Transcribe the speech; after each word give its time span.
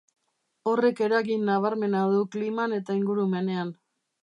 Horrek 0.71 1.01
eragin 1.07 1.43
nabarmena 1.51 2.03
du 2.15 2.23
kliman 2.37 2.75
eta 2.81 2.99
ingurumenean. 3.03 3.75